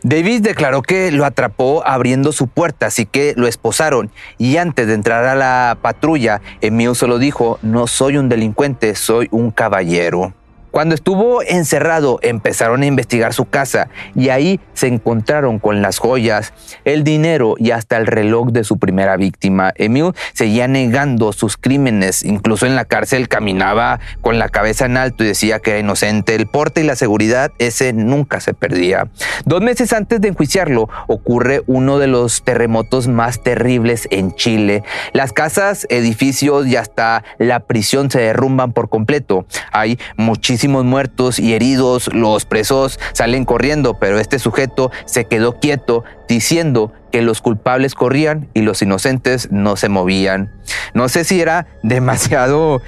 Davis 0.03 0.41
declaró 0.41 0.81
que 0.81 1.11
lo 1.11 1.25
atrapó 1.25 1.85
abriendo 1.85 2.31
su 2.31 2.47
puerta, 2.47 2.87
así 2.87 3.05
que 3.05 3.33
lo 3.37 3.47
esposaron. 3.47 4.11
Y 4.37 4.57
antes 4.57 4.87
de 4.87 4.93
entrar 4.93 5.25
a 5.25 5.35
la 5.35 5.77
patrulla, 5.81 6.41
Emil 6.61 6.95
solo 6.95 7.19
dijo, 7.19 7.59
no 7.61 7.87
soy 7.87 8.17
un 8.17 8.29
delincuente, 8.29 8.95
soy 8.95 9.27
un 9.31 9.51
caballero. 9.51 10.33
Cuando 10.71 10.93
estuvo 10.93 11.41
encerrado, 11.41 12.19
empezaron 12.21 12.83
a 12.83 12.85
investigar 12.85 13.33
su 13.33 13.45
casa 13.45 13.89
y 14.15 14.29
ahí 14.29 14.59
se 14.73 14.87
encontraron 14.87 15.57
con 15.57 15.81
las 15.81 15.97
joyas, 15.97 16.53
el 16.85 17.03
dinero 17.03 17.55
y 17.57 17.71
hasta 17.71 17.97
el 17.97 18.05
reloj 18.05 18.49
de 18.51 18.63
su 18.63 18.77
primera 18.77 19.17
víctima. 19.17 19.73
Emil 19.75 20.11
seguía 20.33 20.67
negando 20.67 21.33
sus 21.33 21.57
crímenes, 21.57 22.23
incluso 22.23 22.67
en 22.67 22.75
la 22.75 22.85
cárcel 22.85 23.27
caminaba 23.27 23.99
con 24.21 24.37
la 24.37 24.49
cabeza 24.49 24.85
en 24.85 24.97
alto 24.97 25.23
y 25.23 25.27
decía 25.27 25.59
que 25.59 25.71
era 25.71 25.79
inocente. 25.79 26.35
El 26.35 26.45
porte 26.45 26.81
y 26.81 26.83
la 26.83 26.95
seguridad, 26.95 27.51
ese 27.57 27.91
nunca 27.91 28.39
se 28.39 28.53
perdía. 28.53 29.07
Dos 29.45 29.61
meses 29.61 29.91
antes 29.91 30.21
de 30.21 30.27
enjuiciarlo, 30.27 30.87
ocurre 31.07 31.63
uno 31.65 31.97
de 31.97 32.07
los 32.07 32.43
terremotos 32.43 33.07
más 33.07 33.41
terribles 33.41 34.07
en 34.11 34.35
Chile. 34.35 34.83
Las 35.13 35.33
casas, 35.33 35.87
edificios 35.89 36.67
y 36.67 36.75
hasta 36.75 37.23
la 37.39 37.61
prisión 37.61 38.11
se 38.11 38.19
derrumban 38.19 38.71
por 38.71 38.89
completo. 38.89 39.45
Hay 39.71 39.97
muchísimas 40.15 40.58
muertos 40.67 41.39
y 41.39 41.53
heridos, 41.53 42.09
los 42.13 42.45
presos 42.45 42.99
salen 43.13 43.45
corriendo, 43.45 43.95
pero 43.99 44.19
este 44.19 44.39
sujeto 44.39 44.91
se 45.05 45.25
quedó 45.25 45.59
quieto 45.59 46.03
diciendo 46.27 46.91
que 47.11 47.21
los 47.21 47.41
culpables 47.41 47.95
corrían 47.95 48.49
y 48.53 48.61
los 48.61 48.81
inocentes 48.81 49.51
no 49.51 49.75
se 49.75 49.89
movían. 49.89 50.51
No 50.93 51.09
sé 51.09 51.23
si 51.23 51.41
era 51.41 51.67
demasiado 51.83 52.81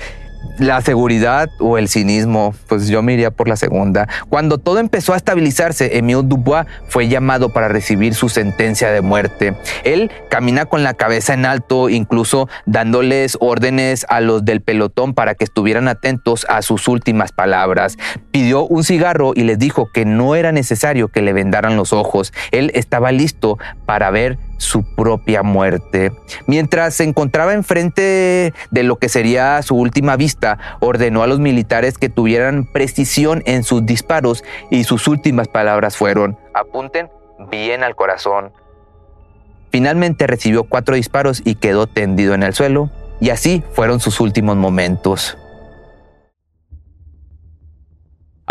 la 0.58 0.82
seguridad 0.82 1.50
o 1.60 1.78
el 1.78 1.88
cinismo, 1.88 2.54
pues 2.68 2.88
yo 2.88 3.02
me 3.02 3.14
iría 3.14 3.32
por 3.32 3.48
la 3.48 3.56
segunda. 3.56 4.08
Cuando 4.30 4.58
todo 4.58 4.80
empezó 4.80 5.14
a 5.14 5.18
estabilizarse, 5.18 5.98
Emile 5.98 6.22
Dubois 6.24 6.66
fue 6.88 7.08
llamado 7.08 7.50
para 7.50 7.68
recibir 7.68 8.14
su 8.14 8.30
sentencia 8.30 8.92
de 8.92 9.02
muerte. 9.02 9.56
Él 9.84 10.12
camina 10.30 10.66
con 10.66 10.84
la 10.84 10.94
cabeza 10.94 11.34
en 11.34 11.46
alto, 11.46 11.90
incluso 11.90 12.48
dándoles 12.66 13.38
órdenes 13.40 14.06
a 14.10 14.22
los 14.22 14.46
del 14.46 14.62
pelotón 14.62 15.14
para 15.14 15.36
que 15.36 15.44
estuvieran 15.44 15.88
atentos 15.88 16.46
a 16.50 16.62
sus 16.62 16.88
últimas 16.88 17.32
palabras. 17.32 17.98
Pidió 18.32 18.66
un 18.66 18.84
cigarro 18.84 19.34
y 19.36 19.44
les 19.44 19.58
dijo 19.58 19.90
que 19.92 20.06
no 20.06 20.36
era 20.36 20.52
necesario 20.52 21.08
que 21.08 21.22
le 21.22 21.34
vendaran 21.34 21.76
los 21.76 21.94
ojos. 21.94 22.34
Él 22.52 22.72
estaba 22.76 23.12
listo 23.12 23.58
para 23.86 24.12
ver 24.12 24.38
su 24.62 24.84
propia 24.84 25.42
muerte. 25.44 26.12
Mientras 26.46 26.94
se 26.94 27.04
encontraba 27.04 27.54
enfrente 27.54 28.54
de 28.70 28.84
lo 28.84 28.98
que 28.98 29.10
sería 29.10 29.62
su 29.64 29.76
última 29.76 30.16
vista, 30.16 30.78
ordenó 30.80 31.24
a 31.24 31.28
los 31.28 31.40
militares 31.40 31.98
que 31.98 32.10
tuvieran 32.10 32.66
precisión 32.66 33.42
en 33.46 33.64
sus 33.64 33.86
disparos 33.86 34.44
y 34.70 34.84
sus 34.84 35.08
últimas 35.08 35.48
palabras 35.48 35.98
fueron, 35.98 36.38
apunten 36.54 37.10
bien 37.50 37.84
al 37.84 37.96
corazón. 37.96 38.52
Finalmente 39.72 40.28
recibió 40.28 40.66
cuatro 40.66 40.96
disparos 40.96 41.42
y 41.44 41.56
quedó 41.56 41.88
tendido 41.88 42.34
en 42.34 42.44
el 42.44 42.54
suelo, 42.54 42.92
y 43.20 43.30
así 43.30 43.64
fueron 43.74 44.00
sus 44.00 44.20
últimos 44.20 44.58
momentos. 44.58 45.38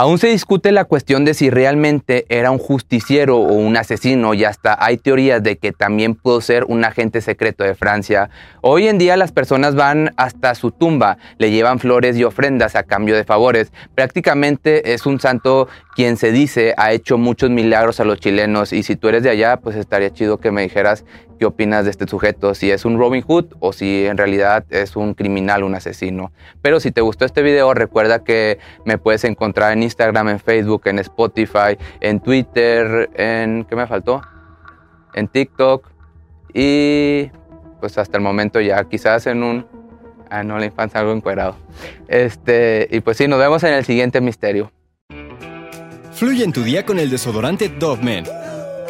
Aún 0.00 0.16
se 0.16 0.28
discute 0.28 0.72
la 0.72 0.86
cuestión 0.86 1.26
de 1.26 1.34
si 1.34 1.50
realmente 1.50 2.24
era 2.30 2.50
un 2.50 2.56
justiciero 2.56 3.36
o 3.36 3.52
un 3.52 3.76
asesino 3.76 4.32
y 4.32 4.44
hasta 4.44 4.82
hay 4.82 4.96
teorías 4.96 5.42
de 5.42 5.58
que 5.58 5.72
también 5.72 6.14
pudo 6.14 6.40
ser 6.40 6.64
un 6.68 6.86
agente 6.86 7.20
secreto 7.20 7.64
de 7.64 7.74
Francia. 7.74 8.30
Hoy 8.62 8.88
en 8.88 8.96
día 8.96 9.18
las 9.18 9.30
personas 9.30 9.74
van 9.74 10.14
hasta 10.16 10.54
su 10.54 10.70
tumba, 10.70 11.18
le 11.36 11.50
llevan 11.50 11.80
flores 11.80 12.16
y 12.16 12.24
ofrendas 12.24 12.76
a 12.76 12.84
cambio 12.84 13.14
de 13.14 13.24
favores. 13.24 13.74
Prácticamente 13.94 14.94
es 14.94 15.04
un 15.04 15.20
santo 15.20 15.68
quien 15.94 16.16
se 16.16 16.32
dice 16.32 16.72
ha 16.78 16.92
hecho 16.92 17.18
muchos 17.18 17.50
milagros 17.50 18.00
a 18.00 18.04
los 18.04 18.20
chilenos 18.20 18.72
y 18.72 18.82
si 18.82 18.96
tú 18.96 19.08
eres 19.08 19.22
de 19.22 19.28
allá, 19.28 19.58
pues 19.58 19.76
estaría 19.76 20.14
chido 20.14 20.38
que 20.38 20.50
me 20.50 20.62
dijeras 20.62 21.04
qué 21.40 21.46
opinas 21.46 21.86
de 21.86 21.90
este 21.90 22.06
sujeto, 22.06 22.54
si 22.54 22.70
es 22.70 22.84
un 22.84 22.98
Robin 22.98 23.22
Hood 23.22 23.46
o 23.60 23.72
si 23.72 24.04
en 24.04 24.18
realidad 24.18 24.66
es 24.68 24.94
un 24.94 25.14
criminal, 25.14 25.64
un 25.64 25.74
asesino. 25.74 26.32
Pero 26.60 26.80
si 26.80 26.90
te 26.90 27.00
gustó 27.00 27.24
este 27.24 27.40
video, 27.40 27.72
recuerda 27.72 28.22
que 28.22 28.58
me 28.84 28.98
puedes 28.98 29.24
encontrar 29.24 29.72
en 29.72 29.82
Instagram, 29.82 29.89
en 29.98 30.40
Facebook, 30.40 30.82
en 30.86 30.98
Spotify, 31.00 31.76
en 32.00 32.20
Twitter, 32.20 33.10
en... 33.14 33.64
¿qué 33.64 33.76
me 33.76 33.86
faltó? 33.86 34.22
En 35.14 35.28
TikTok 35.28 35.86
y 36.52 37.30
pues 37.80 37.96
hasta 37.98 38.16
el 38.16 38.22
momento 38.22 38.60
ya 38.60 38.84
quizás 38.84 39.26
en 39.26 39.42
un... 39.42 39.66
Ah, 40.30 40.44
no, 40.44 40.58
la 40.58 40.66
infancia 40.66 41.00
algo 41.00 41.12
encuerado. 41.12 41.56
Este, 42.06 42.88
y 42.90 43.00
pues 43.00 43.16
sí, 43.16 43.26
nos 43.26 43.38
vemos 43.38 43.62
en 43.64 43.74
el 43.74 43.84
siguiente 43.84 44.20
misterio. 44.20 44.70
Fluye 46.12 46.44
en 46.44 46.52
tu 46.52 46.62
día 46.62 46.86
con 46.86 46.98
el 46.98 47.10
desodorante 47.10 47.68
Dove 47.68 48.02
Men, 48.02 48.24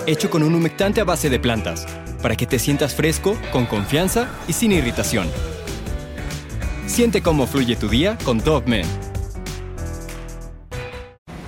hecho 0.06 0.28
con 0.28 0.42
un 0.42 0.54
humectante 0.54 1.00
a 1.00 1.04
base 1.04 1.30
de 1.30 1.38
plantas 1.38 1.86
para 2.20 2.36
que 2.36 2.46
te 2.46 2.58
sientas 2.58 2.94
fresco, 2.94 3.36
con 3.52 3.66
confianza 3.66 4.28
y 4.48 4.52
sin 4.52 4.72
irritación. 4.72 5.28
Siente 6.86 7.22
cómo 7.22 7.46
fluye 7.46 7.76
tu 7.76 7.88
día 7.88 8.18
con 8.24 8.38
Dove 8.38 8.84